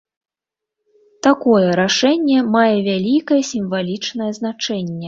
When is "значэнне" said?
4.43-4.99